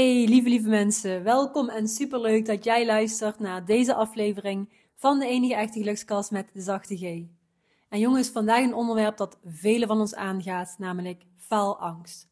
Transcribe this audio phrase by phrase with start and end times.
[0.00, 5.26] Hey lieve lieve mensen, welkom en superleuk dat jij luistert naar deze aflevering van de
[5.26, 7.02] enige echte gelukskast met de zachte G.
[7.88, 12.28] En jongens, vandaag een onderwerp dat velen van ons aangaat, namelijk faalangst.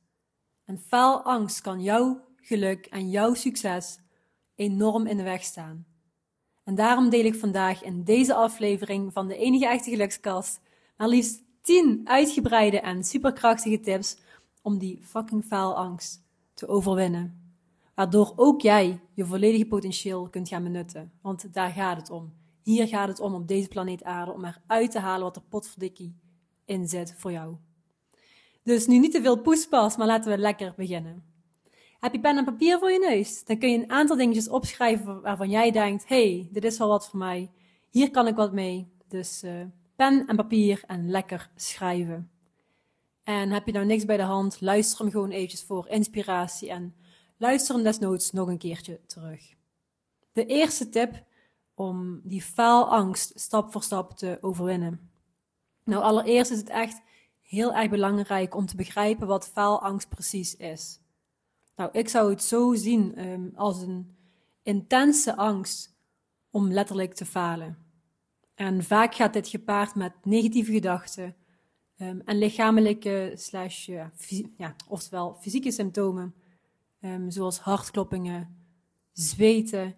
[0.64, 3.98] En faalangst kan jouw geluk en jouw succes
[4.55, 5.87] enorm in de weg staan.
[6.64, 10.61] En daarom deel ik vandaag in deze aflevering van de enige echte gelukskast
[10.96, 14.16] maar liefst 10 uitgebreide en superkrachtige tips
[14.62, 16.23] om die fucking faalangst
[16.55, 17.48] te overwinnen
[17.98, 21.12] waardoor ook jij je volledige potentieel kunt gaan benutten.
[21.23, 22.33] Want daar gaat het om.
[22.62, 26.15] Hier gaat het om op deze planeet aarde om eruit te halen wat er potverdikkie
[26.65, 27.56] in zit voor jou.
[28.62, 31.25] Dus nu niet te veel poespas, maar laten we lekker beginnen.
[32.01, 33.45] Heb je pen en papier voor je neus?
[33.45, 37.09] Dan kun je een aantal dingetjes opschrijven waarvan jij denkt: hey, dit is wel wat
[37.09, 37.51] voor mij.
[37.91, 38.89] Hier kan ik wat mee.
[39.09, 39.53] Dus uh,
[39.97, 42.30] pen en papier en lekker schrijven.
[43.23, 46.94] En heb je nou niks bij de hand, luister hem gewoon eventjes voor inspiratie en
[47.39, 49.55] Luister hem desnoods nog een keertje terug.
[50.33, 51.25] De eerste tip
[51.75, 55.11] om die faalangst stap voor stap te overwinnen.
[55.84, 57.00] Nou, allereerst is het echt
[57.41, 61.00] heel erg belangrijk om te begrijpen wat faalangst precies is.
[61.77, 64.16] Nou, ik zou het zo zien um, als een
[64.62, 65.97] intense angst
[66.50, 67.78] om letterlijk te falen.
[68.55, 71.36] En vaak gaat dit gepaard met negatieve gedachten
[71.97, 74.12] um, en lichamelijke slash, ja,
[74.56, 76.34] ja, oftewel fysieke symptomen
[77.00, 78.66] um, zoals hartkloppingen,
[79.12, 79.96] zweten,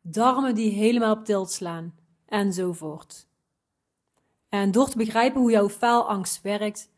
[0.00, 1.94] darmen die helemaal op tilt slaan
[2.26, 3.28] enzovoort.
[4.48, 6.90] En door te begrijpen hoe jouw faalangst werkt,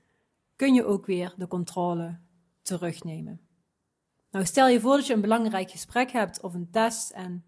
[0.57, 2.19] kun je ook weer de controle
[2.63, 3.41] terugnemen.
[4.31, 7.45] Nou, stel je voor dat je een belangrijk gesprek hebt of een test en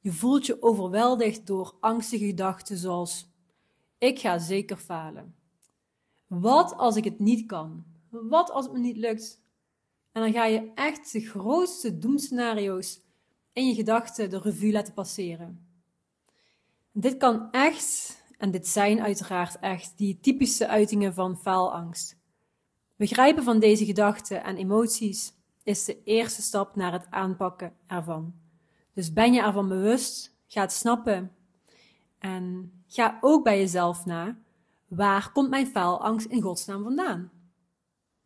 [0.00, 3.30] je voelt je overweldigd door angstige gedachten zoals:
[3.98, 5.34] Ik ga zeker falen.
[6.26, 7.84] Wat als ik het niet kan?
[8.08, 9.42] Wat als het me niet lukt?
[10.12, 13.00] En dan ga je echt de grootste doemscenario's
[13.52, 15.66] in je gedachten de revue laten passeren.
[16.92, 22.16] Dit kan echt, en dit zijn uiteraard echt, die typische uitingen van faalangst.
[22.96, 28.34] Begrijpen van deze gedachten en emoties is de eerste stap naar het aanpakken ervan.
[28.94, 31.32] Dus ben je ervan bewust, ga het snappen
[32.18, 34.38] en ga ook bij jezelf na,
[34.88, 37.30] waar komt mijn faalangst in godsnaam vandaan?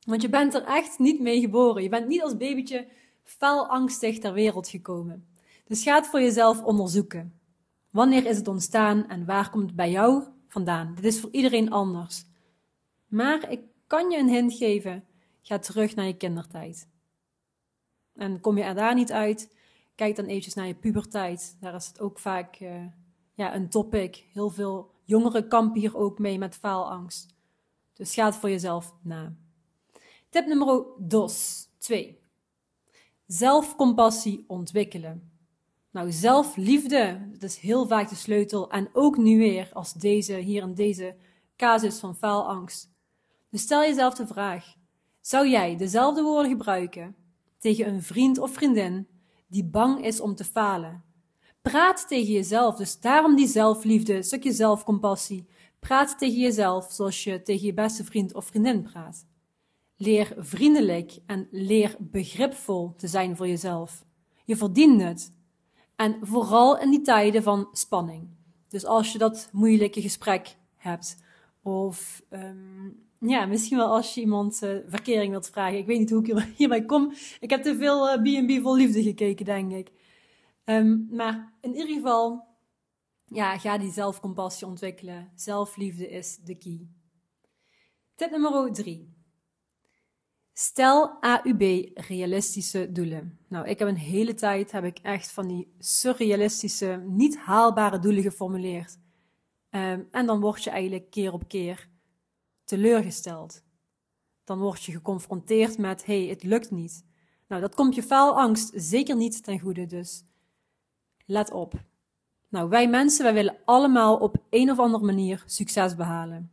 [0.04, 1.82] Want je bent er echt niet mee geboren.
[1.82, 2.88] Je bent niet als babytje
[3.22, 5.26] faalangstig ter wereld gekomen.
[5.64, 7.38] Dus ga het voor jezelf onderzoeken.
[7.90, 10.94] Wanneer is het ontstaan en waar komt het bij jou vandaan?
[10.94, 12.24] Dit is voor iedereen anders.
[13.06, 15.04] Maar ik kan je een hint geven.
[15.42, 16.88] Ga terug naar je kindertijd.
[18.14, 19.56] En kom je er daar niet uit,
[19.94, 21.56] kijk dan eventjes naar je puberteit.
[21.60, 22.86] Daar is het ook vaak uh,
[23.34, 24.24] ja, een topic.
[24.32, 27.34] Heel veel jongeren kampen hier ook mee met faalangst.
[27.92, 29.34] Dus ga het voor jezelf na.
[30.34, 30.84] Tip nummer
[31.78, 32.18] 2.
[33.26, 35.32] Zelfcompassie ontwikkelen.
[35.90, 38.70] Nou, zelfliefde, dat is heel vaak de sleutel.
[38.70, 41.16] En ook nu weer, als deze, hier in deze
[41.56, 42.90] casus van faalangst.
[43.50, 44.74] Dus stel jezelf de vraag:
[45.20, 47.16] zou jij dezelfde woorden gebruiken
[47.58, 49.08] tegen een vriend of vriendin
[49.46, 51.04] die bang is om te falen?
[51.62, 55.46] Praat tegen jezelf, dus daarom die zelfliefde, stukje zelfcompassie.
[55.78, 59.26] Praat tegen jezelf zoals je tegen je beste vriend of vriendin praat.
[59.96, 64.04] Leer vriendelijk en leer begripvol te zijn voor jezelf.
[64.44, 65.32] Je verdient het.
[65.96, 68.28] En vooral in die tijden van spanning.
[68.68, 71.22] Dus als je dat moeilijke gesprek hebt,
[71.62, 75.78] of um, ja, misschien wel als je iemand uh, verkering wilt vragen.
[75.78, 77.12] Ik weet niet hoe ik hierbij kom.
[77.40, 79.90] Ik heb te veel B&B uh, vol liefde gekeken, denk ik.
[80.64, 82.44] Um, maar in ieder geval,
[83.24, 85.30] ja, ga die zelfcompassie ontwikkelen.
[85.34, 86.86] Zelfliefde is de key.
[88.14, 89.13] Tip nummer drie.
[90.56, 93.38] Stel AUB realistische doelen.
[93.48, 98.22] Nou, ik heb een hele tijd heb ik echt van die surrealistische, niet haalbare doelen
[98.22, 98.98] geformuleerd.
[99.70, 101.88] Um, en dan word je eigenlijk keer op keer
[102.64, 103.62] teleurgesteld.
[104.44, 107.04] Dan word je geconfronteerd met, hey, het lukt niet.
[107.48, 110.24] Nou, dat komt je faalangst zeker niet ten goede, dus
[111.26, 111.74] let op.
[112.48, 116.52] Nou, wij mensen, wij willen allemaal op een of andere manier succes behalen.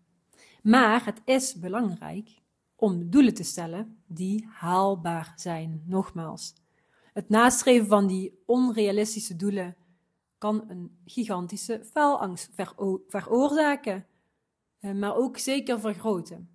[0.61, 2.40] Maar het is belangrijk
[2.81, 5.83] om doelen te stellen die haalbaar zijn.
[5.85, 6.53] Nogmaals,
[7.13, 9.75] het nastreven van die onrealistische doelen
[10.37, 12.49] kan een gigantische faalangst
[13.07, 14.05] veroorzaken,
[14.79, 16.49] eh, maar ook zeker vergroten.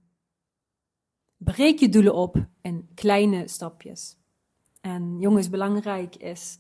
[1.36, 4.18] Breek je doelen op in kleine stapjes.
[4.80, 6.58] En jongens, belangrijk is,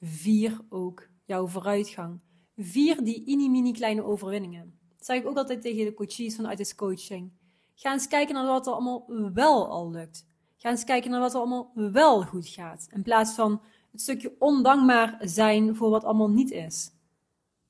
[0.00, 2.20] vier ook jouw vooruitgang.
[2.56, 4.78] Vier die mini-mini kleine overwinningen.
[4.96, 7.32] Dat zeg ik ook altijd tegen de coaches vanuit de coaching.
[7.74, 10.26] Ga eens kijken naar wat er allemaal wel al lukt.
[10.56, 12.88] Ga eens kijken naar wat er allemaal wel goed gaat.
[12.92, 13.62] In plaats van
[13.92, 16.90] het stukje ondankbaar zijn voor wat allemaal niet is.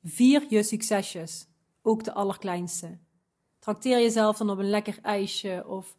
[0.02, 1.46] Vier je succesjes,
[1.82, 2.98] ook de allerkleinste.
[3.58, 5.96] Trakteer jezelf dan op een lekker ijsje of,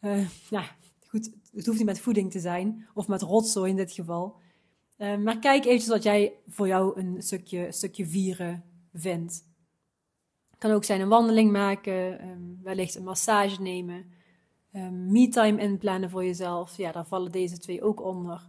[0.00, 0.66] uh, nou
[1.06, 4.36] goed, het hoeft niet met voeding te zijn, of met rotzooi in dit geval.
[4.98, 9.47] Uh, maar kijk eventjes wat jij voor jou een stukje, stukje vieren vindt.
[10.58, 14.12] Kan ook zijn een wandeling maken, um, wellicht een massage nemen,
[14.72, 16.76] um, me-time inplannen voor jezelf.
[16.76, 18.48] Ja, daar vallen deze twee ook onder.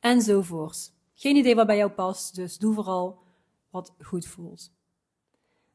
[0.00, 0.92] Enzovoorts.
[1.14, 3.18] Geen idee wat bij jou past, dus doe vooral
[3.70, 4.72] wat goed voelt.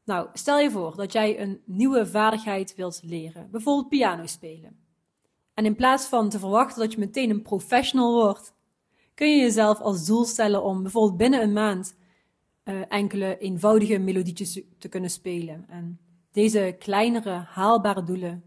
[0.04, 4.78] Nou, stel je voor dat jij een nieuwe vaardigheid wilt leren, bijvoorbeeld piano spelen.
[5.54, 8.54] En in plaats van te verwachten dat je meteen een professional wordt,
[9.14, 11.94] kun je jezelf als doel stellen om bijvoorbeeld binnen een maand
[12.68, 15.64] uh, enkele eenvoudige melodietjes te kunnen spelen.
[15.68, 18.44] En deze kleinere, haalbare doelen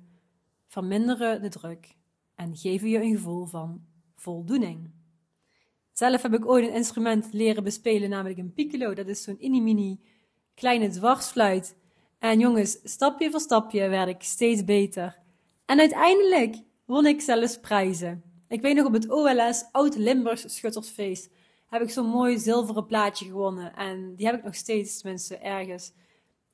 [0.68, 1.96] verminderen de druk
[2.36, 3.82] en geven je een gevoel van
[4.16, 4.90] voldoening.
[5.94, 8.94] Zelf heb ik ooit een instrument leren bespelen, namelijk een piccolo.
[8.94, 10.00] Dat is zo'n mini
[10.54, 11.76] kleine dwarsfluit.
[12.20, 15.20] En jongens, stapje voor stapje werd ik steeds beter.
[15.66, 16.56] En uiteindelijk
[16.86, 18.24] won ik zelfs prijzen.
[18.48, 21.30] Ik weet nog op het OLS, Oud Limburgs Schuttersfeest,
[21.70, 23.76] heb ik zo'n mooi zilveren plaatje gewonnen.
[23.76, 25.94] En die heb ik nog steeds, tenminste ergens.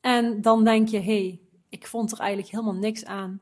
[0.02, 1.40] En dan denk je, hé, hey,
[1.70, 3.42] ik vond er eigenlijk helemaal niks aan.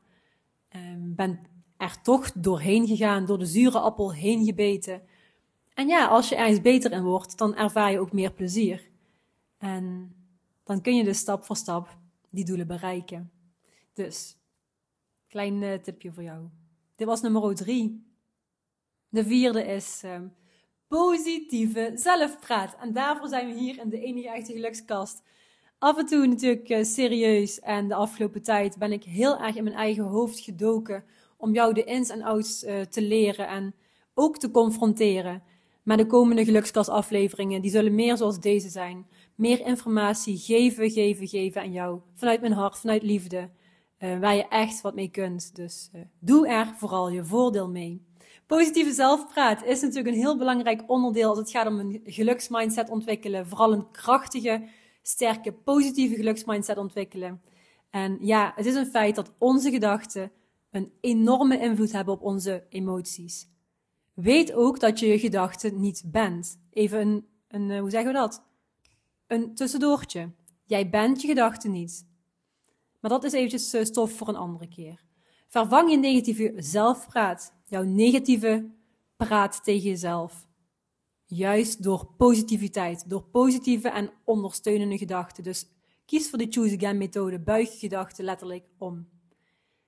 [0.76, 1.40] Um, ben
[1.76, 5.02] er toch doorheen gegaan, door de zure appel heen gebeten.
[5.74, 8.88] En ja, als je ergens beter in wordt, dan ervaar je ook meer plezier.
[9.58, 10.14] En
[10.64, 11.98] dan kun je dus stap voor stap
[12.30, 13.30] die doelen bereiken.
[13.92, 14.36] Dus,
[15.28, 16.48] klein uh, tipje voor jou.
[16.96, 18.06] Dit was nummer drie.
[19.08, 20.20] De vierde is uh,
[20.94, 22.76] positieve zelfpraat.
[22.80, 25.22] En daarvoor zijn we hier in de enige echte gelukskast.
[25.78, 27.60] Af en toe natuurlijk uh, serieus.
[27.60, 31.04] En de afgelopen tijd ben ik heel erg in mijn eigen hoofd gedoken.
[31.36, 33.74] Om jou de ins en outs uh, te leren en
[34.14, 35.42] ook te confronteren.
[35.82, 39.06] Maar de komende gelukskastafleveringen, die zullen meer zoals deze zijn.
[39.34, 42.00] Meer informatie geven, geven, geven aan jou.
[42.14, 43.50] Vanuit mijn hart, vanuit liefde.
[43.98, 45.56] Uh, waar je echt wat mee kunt.
[45.56, 48.13] Dus doe er vooral je voordeel mee.
[48.46, 53.48] Positieve zelfpraat is natuurlijk een heel belangrijk onderdeel als het gaat om een geluksmindset ontwikkelen.
[53.48, 54.68] Vooral een krachtige,
[55.02, 57.42] sterke, positieve geluksmindset ontwikkelen.
[57.90, 60.30] En ja, het is een feit dat onze gedachten
[60.70, 63.48] een enorme invloed hebben op onze emoties.
[64.14, 66.58] Weet ook dat je je gedachten niet bent.
[66.70, 68.42] Even een, een eh, hoe zeggen we dat?
[69.26, 70.30] Een tussendoortje.
[70.64, 72.06] Jij bent je gedachten niet.
[73.00, 75.04] Maar dat is eventjes eh, stof voor een andere keer.
[75.48, 78.70] Vervang je negatieve zelfpraat, jouw negatieve
[79.16, 80.46] praat tegen jezelf.
[81.26, 85.44] Juist door positiviteit, door positieve en ondersteunende gedachten.
[85.44, 85.66] Dus
[86.04, 89.08] kies voor de Choose Again methode, buig je gedachten letterlijk om.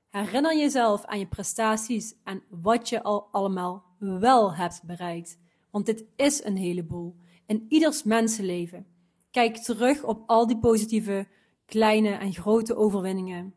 [0.09, 5.39] Herinner jezelf aan je prestaties en wat je al allemaal wel hebt bereikt.
[5.71, 7.17] Want dit is een heleboel
[7.47, 8.87] in ieders mensenleven.
[9.31, 11.29] Kijk terug op al die positieve
[11.67, 13.55] kleine en grote overwinningen.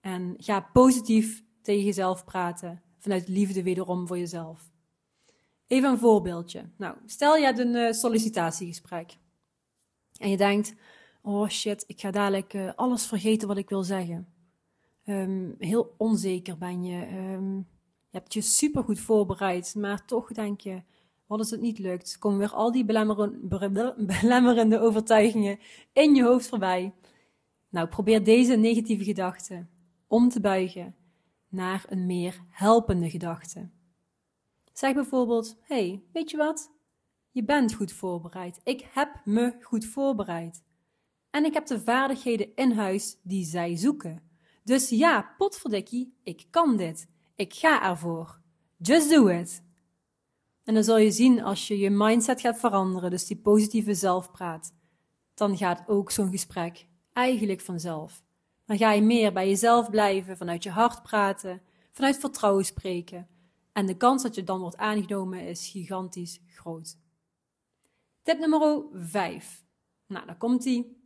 [0.00, 2.82] En ga positief tegen jezelf praten.
[3.00, 4.70] Vanuit liefde wederom voor jezelf.
[5.66, 6.70] Even een voorbeeldje.
[6.76, 9.16] Nou, stel je hebt een uh, sollicitatiegesprek.
[10.18, 10.74] En je denkt,
[11.22, 14.28] oh shit, ik ga dadelijk uh, alles vergeten wat ik wil zeggen.
[15.04, 17.06] Um, heel onzeker ben je.
[17.06, 17.56] Um,
[18.10, 20.82] je hebt je super goed voorbereid, maar toch denk je,
[21.26, 22.18] wat als het niet lukt?
[22.18, 25.58] Komen weer al die belemmerende overtuigingen
[25.92, 26.94] in je hoofd voorbij.
[27.68, 29.70] Nou, probeer deze negatieve gedachten
[30.06, 30.94] om te buigen
[31.50, 33.70] naar een meer helpende gedachte.
[34.72, 36.70] Zeg bijvoorbeeld: hey, weet je wat?
[37.30, 38.60] Je bent goed voorbereid.
[38.64, 40.62] Ik heb me goed voorbereid.
[41.30, 44.22] En ik heb de vaardigheden in huis die zij zoeken.
[44.64, 47.08] Dus ja, potverdikkie, ik kan dit.
[47.34, 48.40] Ik ga ervoor.
[48.76, 49.62] Just do it.
[50.64, 54.72] En dan zul je zien als je je mindset gaat veranderen, dus die positieve zelfpraat,
[55.34, 58.22] dan gaat ook zo'n gesprek eigenlijk vanzelf.
[58.70, 61.62] Dan ga je meer bij jezelf blijven, vanuit je hart praten,
[61.92, 63.28] vanuit vertrouwen spreken.
[63.72, 66.96] En de kans dat je dan wordt aangenomen is gigantisch groot.
[68.22, 69.64] Tip nummer 5.
[70.06, 70.96] Nou, dan komt die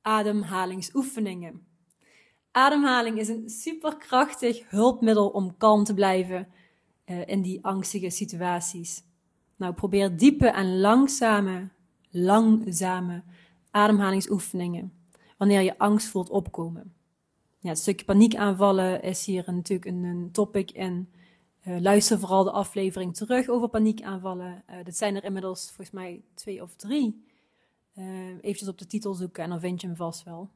[0.00, 1.66] ademhalingsoefeningen.
[2.50, 6.48] Ademhaling is een superkrachtig hulpmiddel om kalm te blijven
[7.06, 9.02] uh, in die angstige situaties.
[9.56, 11.68] Nou, probeer diepe en langzame,
[12.10, 13.22] langzame
[13.70, 14.92] ademhalingsoefeningen
[15.36, 17.00] wanneer je angst voelt opkomen.
[17.62, 21.08] Ja, het stukje paniekaanvallen is hier natuurlijk een, een topic in.
[21.66, 24.64] Uh, luister vooral de aflevering terug over paniekaanvallen.
[24.70, 27.24] Uh, dat zijn er inmiddels volgens mij twee of drie.
[27.94, 30.50] Uh, eventjes op de titel zoeken en dan vind je hem vast wel.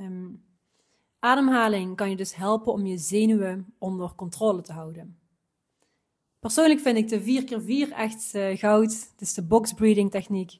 [0.00, 0.42] Um,
[1.18, 5.18] Ademhaling kan je dus helpen om je zenuwen onder controle te houden.
[6.40, 7.44] Persoonlijk vind ik de
[7.88, 9.12] 4x4 echt goud.
[9.18, 10.58] Is de box breathing techniek.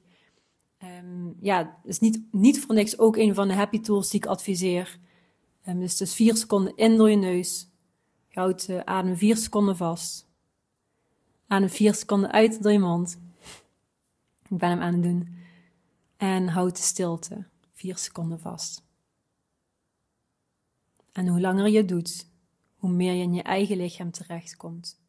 [0.83, 4.25] Um, ja, is niet, niet voor niks ook een van de happy tools die ik
[4.25, 4.99] adviseer.
[5.67, 7.69] Um, dus, dus 4 seconden in door je neus.
[8.29, 10.27] Houd uh, adem 4 seconden vast.
[11.47, 13.19] Adem 4 seconden uit door je mond.
[14.49, 15.35] Ik ben hem aan het doen.
[16.17, 18.85] En houd de stilte 4 seconden vast.
[21.11, 22.29] En hoe langer je doet,
[22.75, 25.01] hoe meer je in je eigen lichaam terechtkomt.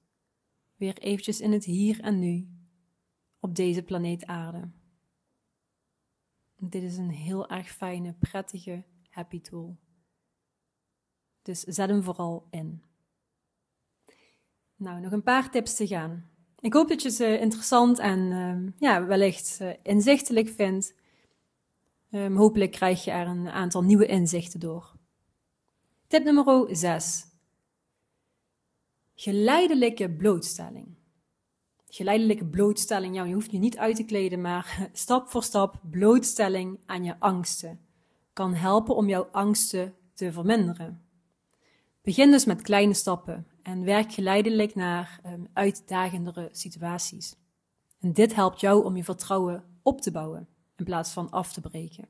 [0.77, 2.49] Weer eventjes in het hier en nu,
[3.41, 4.71] op deze planeet aarde.
[6.57, 9.77] Dit is een heel erg fijne, prettige happy tool.
[11.49, 12.83] Dus zet hem vooral in.
[14.77, 16.31] Nou, nog een paar tips te gaan.
[16.59, 20.95] Ik hoop dat je ze interessant en uh, ja, wellicht uh, inzichtelijk vindt.
[22.11, 24.93] Um, hopelijk krijg je er een aantal nieuwe inzichten door.
[26.07, 27.27] Tip nummer 6.
[29.15, 30.97] Geleidelijke blootstelling.
[31.87, 37.05] Geleidelijke blootstelling, je hoeft je niet uit te kleden, maar stap voor stap blootstelling aan
[37.05, 37.81] je angsten
[38.33, 41.08] kan helpen om jouw angsten te verminderen.
[42.09, 47.37] Begin dus met kleine stappen en werk geleidelijk naar um, uitdagendere situaties.
[48.01, 51.61] En dit helpt jou om je vertrouwen op te bouwen in plaats van af te
[51.61, 52.09] breken.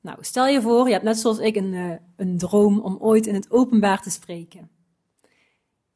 [0.00, 3.26] Nou, stel je voor, je hebt net zoals ik een, uh, een droom om ooit
[3.26, 4.70] in het openbaar te spreken.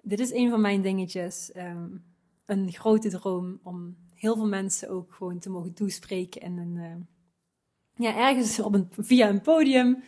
[0.03, 1.51] Dit is een van mijn dingetjes.
[1.57, 2.05] Um,
[2.47, 8.07] een grote droom om heel veel mensen ook gewoon te mogen toespreken in een, uh,
[8.07, 10.03] ja, ergens op een, via een podium.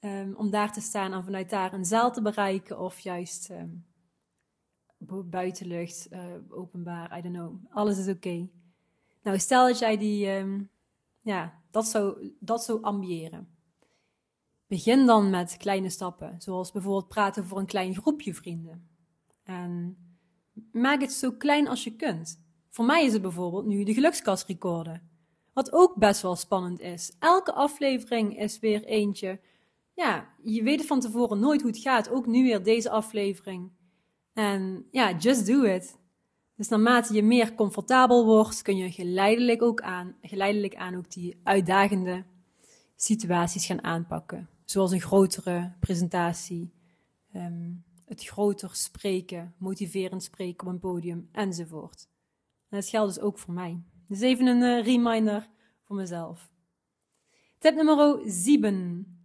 [0.00, 3.86] Um, om daar te staan en vanuit daar een zaal te bereiken of juist um,
[5.24, 7.54] buitenlucht, uh, openbaar, I don't know.
[7.70, 8.48] Alles is oké.
[9.22, 10.70] Nou, stel dat jij die, um,
[11.22, 13.48] ja, dat zou, dat zou ambiëren.
[14.66, 18.88] Begin dan met kleine stappen, zoals bijvoorbeeld praten voor een klein groepje vrienden.
[19.42, 19.96] En
[20.72, 22.42] maak het zo klein als je kunt.
[22.68, 25.10] Voor mij is het bijvoorbeeld nu de gelukskast recorden.
[25.52, 27.12] Wat ook best wel spannend is.
[27.18, 29.40] Elke aflevering is weer eentje.
[29.94, 32.10] Ja, je weet van tevoren nooit hoe het gaat.
[32.10, 33.70] Ook nu weer deze aflevering.
[34.32, 35.98] En ja, just do it.
[36.56, 41.40] Dus naarmate je meer comfortabel wordt, kun je geleidelijk ook aan, geleidelijk aan ook die
[41.42, 42.24] uitdagende
[42.96, 44.48] situaties gaan aanpakken.
[44.64, 46.72] Zoals een grotere presentatie,
[47.34, 52.08] um, het groter spreken, motiverend spreken op een podium enzovoort.
[52.68, 53.82] En dat geldt dus ook voor mij.
[54.06, 55.48] Dus even een uh, reminder
[55.82, 56.50] voor mezelf.
[57.58, 59.19] Tip nummer 7.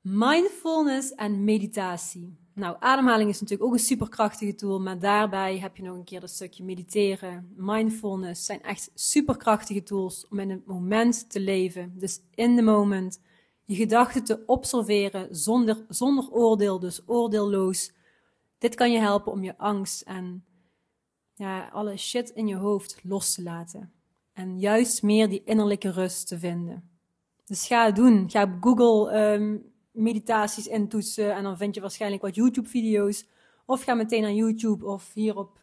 [0.00, 2.36] Mindfulness en meditatie.
[2.54, 6.20] Nou, ademhaling is natuurlijk ook een superkrachtige tool, maar daarbij heb je nog een keer
[6.20, 7.52] dat stukje mediteren.
[7.56, 11.92] Mindfulness zijn echt superkrachtige tools om in het moment te leven.
[11.98, 13.20] Dus in the moment
[13.64, 17.92] je gedachten te observeren zonder, zonder oordeel, dus oordeelloos.
[18.58, 20.44] Dit kan je helpen om je angst en
[21.34, 23.92] ja, alle shit in je hoofd los te laten.
[24.32, 26.90] En juist meer die innerlijke rust te vinden.
[27.44, 28.30] Dus ga het doen.
[28.30, 33.26] Ga op Google um, meditaties intoetsen en dan vind je waarschijnlijk wat YouTube-video's.
[33.66, 35.60] Of ga meteen naar YouTube of hierop.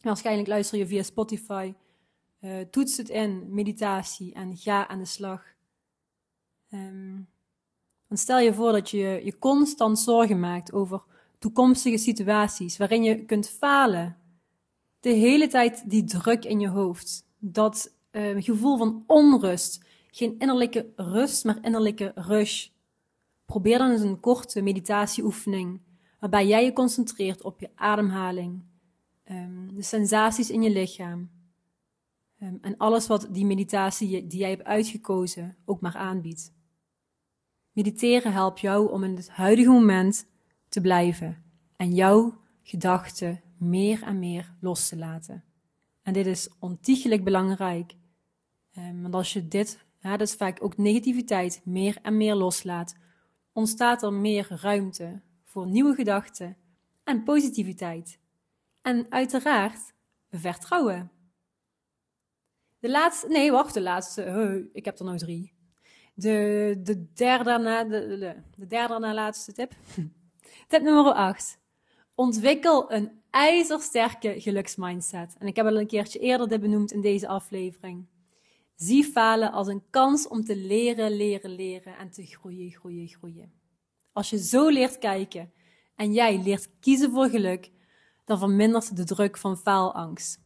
[0.00, 1.74] Waarschijnlijk luister je via Spotify.
[2.40, 5.42] Uh, toets het in, meditatie, en ga aan de slag.
[6.70, 7.28] Um,
[8.08, 11.02] stel je voor dat je je constant zorgen maakt over
[11.38, 14.16] toekomstige situaties waarin je kunt falen.
[15.00, 20.92] De hele tijd die druk in je hoofd, dat uh, gevoel van onrust, geen innerlijke
[20.96, 22.68] rust, maar innerlijke rush.
[23.50, 25.80] Probeer dan eens een korte meditatieoefening
[26.18, 28.62] waarbij jij je concentreert op je ademhaling,
[29.30, 31.30] um, de sensaties in je lichaam
[32.42, 36.52] um, en alles wat die meditatie die jij hebt uitgekozen ook maar aanbiedt.
[37.72, 40.26] Mediteren helpt jou om in het huidige moment
[40.68, 41.42] te blijven
[41.76, 45.44] en jouw gedachten meer en meer los te laten.
[46.02, 47.94] En dit is ontiegelijk belangrijk.
[48.78, 52.94] Um, want als je dit, ja, dat is vaak ook negativiteit, meer en meer loslaat,
[53.60, 56.56] ontstaat er meer ruimte voor nieuwe gedachten
[57.04, 58.18] en positiviteit.
[58.82, 59.92] En uiteraard
[60.30, 61.10] vertrouwen.
[62.78, 65.52] De laatste, nee, wacht, de laatste, ik heb er nog drie.
[66.14, 69.72] De, de, derde, na, de, de, de derde na laatste tip.
[70.68, 71.58] tip nummer 8.
[72.14, 75.36] Ontwikkel een ijzersterke geluksmindset.
[75.38, 78.06] En ik heb al een keertje eerder dit benoemd in deze aflevering.
[78.80, 83.52] Zie falen als een kans om te leren, leren, leren en te groeien, groeien, groeien.
[84.12, 85.52] Als je zo leert kijken
[85.94, 87.70] en jij leert kiezen voor geluk,
[88.24, 90.40] dan vermindert de druk van faalangst.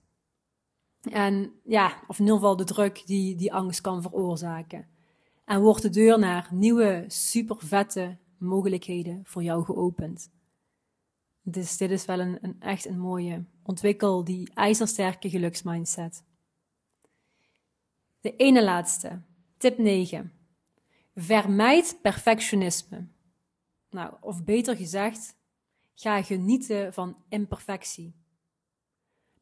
[1.00, 4.88] En ja, of in ieder geval de druk die die angst kan veroorzaken.
[5.44, 10.30] En wordt de deur naar nieuwe, super vette mogelijkheden voor jou geopend.
[11.42, 13.44] Dus dit is wel een, een echt een mooie.
[13.62, 16.24] Ontwikkel die ijzersterke geluksmindset.
[18.24, 19.20] De ene laatste.
[19.56, 20.32] Tip 9.
[21.14, 23.06] Vermijd perfectionisme.
[23.90, 25.36] Nou, of beter gezegd,
[25.94, 28.14] ga genieten van imperfectie.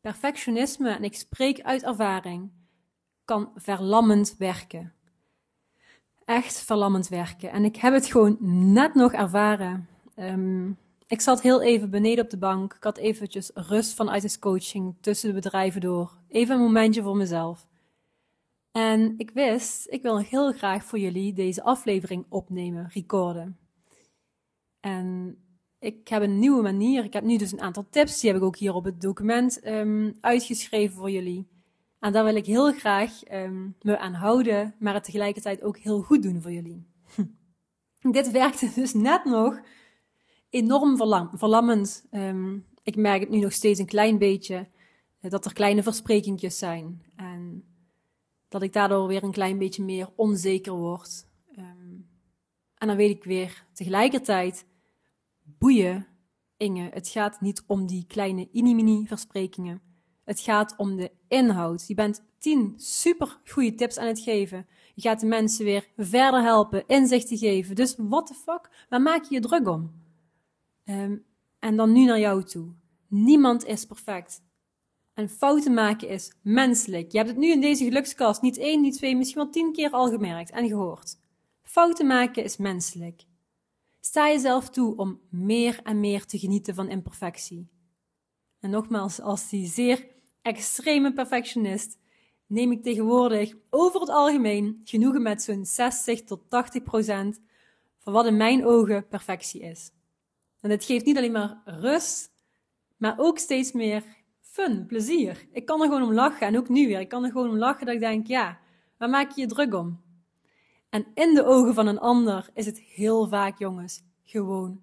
[0.01, 2.51] Perfectionisme, en ik spreek uit ervaring,
[3.25, 4.93] kan verlammend werken.
[6.25, 7.51] Echt verlammend werken.
[7.51, 8.37] En ik heb het gewoon
[8.73, 9.89] net nog ervaren.
[10.15, 10.71] Ehm,
[11.07, 12.75] ik zat heel even beneden op de bank.
[12.75, 16.17] Ik had eventjes rust vanuit de coaching tussen de bedrijven door.
[16.29, 17.71] Even een momentje voor mezelf.
[18.73, 23.59] En ik wist, ik wil heel graag voor jullie deze aflevering opnemen, recorden.
[24.81, 25.37] En
[25.79, 27.05] ik heb een nieuwe manier.
[27.05, 28.21] Ik heb nu dus een aantal tips.
[28.21, 31.49] Die heb ik ook hier op het document um, uitgeschreven voor jullie.
[31.99, 36.02] En daar wil ik heel graag um, me aan houden, maar het tegelijkertijd ook heel
[36.02, 36.87] goed doen voor jullie.
[38.11, 39.61] Dit werkte dus net nog
[40.50, 42.07] enorm verlam verlammend.
[42.11, 44.69] Um, ik merk het nu nog steeds een klein beetje,
[45.21, 47.02] eh, dat er kleine versprekingjes zijn.
[47.17, 47.32] En
[48.52, 51.26] dat ik daardoor weer een klein beetje meer onzeker word.
[51.59, 52.09] Um,
[52.75, 54.66] en dan weet ik weer tegelijkertijd,
[55.42, 56.06] boeien,
[56.56, 59.82] Inge, het gaat niet om die kleine inimini versprekingen.
[60.25, 61.87] Het gaat om de inhoud.
[61.87, 64.66] Je bent tien super goede tips aan het geven.
[64.94, 67.75] Je gaat de mensen weer verder helpen, inzichten geven.
[67.75, 69.92] Dus what the fuck, waar maak je je druk om?
[70.85, 71.25] Um,
[71.59, 72.73] en dan nu naar jou toe.
[73.09, 74.42] Niemand is perfect.
[75.14, 77.12] En fouten maken is menselijk.
[77.12, 79.90] Je hebt het nu in deze gelukskast niet één, niet twee, misschien wel tien keer
[79.90, 81.19] al gemerkt en gehoord.
[81.62, 83.25] Fouten maken is menselijk.
[84.00, 87.69] Sta jezelf toe om meer en meer te genieten van imperfectie.
[88.61, 90.07] En nogmaals, als die zeer
[90.42, 91.99] extreme perfectionist
[92.47, 97.40] neem ik tegenwoordig over het algemeen genoegen met zo'n 60 tot 80 procent
[97.99, 99.90] van wat in mijn ogen perfectie is.
[100.61, 102.33] En het geeft niet alleen maar rust,
[102.97, 104.04] maar ook steeds meer
[104.52, 105.46] fun, plezier.
[105.53, 107.00] Ik kan er gewoon om lachen en ook nu weer.
[107.00, 108.59] Ik kan er gewoon om lachen dat ik denk, ja,
[108.96, 110.00] waar maak je je druk om?
[110.88, 114.83] En in de ogen van een ander is het heel vaak, jongens, gewoon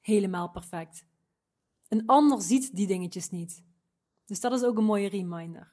[0.00, 1.06] helemaal perfect.
[1.88, 3.64] Een ander ziet die dingetjes niet.
[4.24, 5.72] Dus dat is ook een mooie reminder.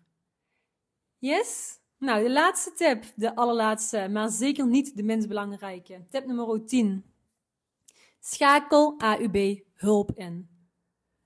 [1.17, 1.79] Yes?
[1.97, 6.05] Nou, de laatste tip, de allerlaatste, maar zeker niet de minst belangrijke.
[6.09, 7.03] Tip nummer 10.
[8.19, 10.54] Schakel AUB hulp in.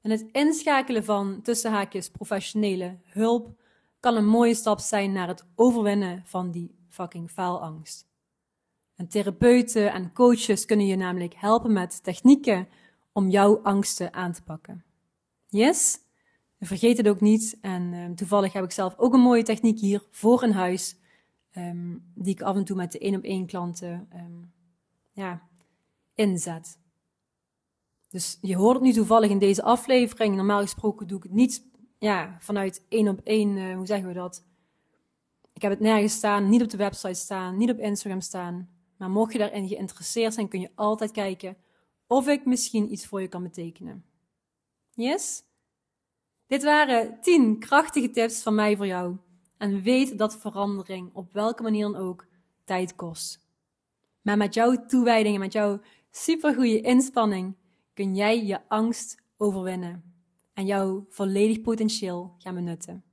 [0.01, 3.59] En het inschakelen van tussen haakjes professionele hulp
[3.99, 8.07] kan een mooie stap zijn naar het overwinnen van die fucking faalangst.
[8.95, 12.67] En therapeuten en coaches kunnen je namelijk helpen met technieken
[13.11, 14.83] om jouw angsten aan te pakken.
[15.47, 15.97] Yes?
[16.59, 17.57] Vergeet het ook niet.
[17.61, 20.97] En um, toevallig heb ik zelf ook een mooie techniek hier voor een huis.
[21.57, 24.51] Um, die ik af en toe met de één op één klanten um,
[25.11, 25.47] ja,
[26.13, 26.77] inzet.
[28.09, 30.35] Dus je hoort het nu toevallig in deze aflevering.
[30.35, 31.63] Normaal gesproken doe ik het niet
[31.97, 34.43] ja, vanuit één op één, uh, hoe zeggen we dat?
[35.53, 38.69] Ik heb het nergens staan, niet op de website staan, niet op Instagram staan.
[38.97, 41.57] Maar mocht je daarin geïnteresseerd zijn, kun je altijd kijken
[42.07, 44.05] of ik misschien iets voor je kan betekenen.
[44.93, 45.43] Yes?
[46.47, 49.17] Dit waren 10 krachtige tips van mij voor jou.
[49.57, 52.25] En weet dat verandering, op welke manier dan ook,
[52.63, 53.47] tijd kost.
[54.21, 55.79] Maar met jouw toewijding en met jouw
[56.11, 57.55] supergoeie inspanning
[57.99, 60.13] kun jij je angst overwinnen
[60.53, 63.03] en jouw volledig potentieel gaan benutten.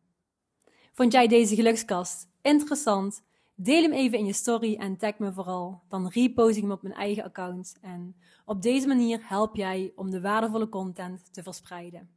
[0.92, 3.22] Vond jij deze gelukskast interessant?
[3.54, 5.82] Deel hem even in je story en tag me vooral.
[5.88, 7.76] Dan repost ik hem op mijn eigen account.
[7.80, 12.10] En op deze manier help jij om de waardevolle content te verspreiden.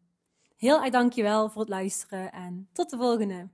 [0.56, 3.50] Heel erg dankjewel voor het luisteren en tot de volgende.